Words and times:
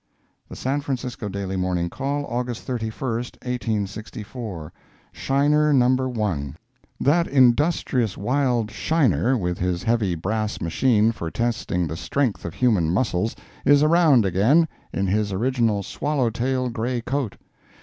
The 0.49 0.55
San 0.55 0.81
Francisco 0.81 1.29
Daily 1.29 1.55
Morning 1.55 1.87
Call, 1.87 2.25
August 2.25 2.63
31, 2.63 3.17
1864 3.45 4.73
"SHINER 5.11 5.73
NO. 5.73 6.07
1" 6.09 6.57
That 6.99 7.27
industrious 7.27 8.17
wild 8.17 8.71
"Shiner" 8.71 9.37
with 9.37 9.59
his 9.59 9.83
heavy 9.83 10.15
brass 10.15 10.59
machine 10.59 11.11
for 11.11 11.29
testing 11.29 11.85
the 11.85 11.95
strength 11.97 12.45
of 12.45 12.55
human 12.55 12.89
muscles, 12.89 13.35
is 13.63 13.83
around 13.83 14.25
again, 14.25 14.67
in 14.91 15.05
his 15.05 15.31
original 15.31 15.83
swallow 15.83 16.31
tail 16.31 16.69
gray 16.69 17.01
coat. 17.01 17.37